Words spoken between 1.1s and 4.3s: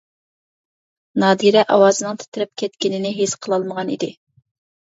نادىرە ئاۋازىنىڭ تىترەپ كەتكىنى ھېس قىلالمىغان ئىدى.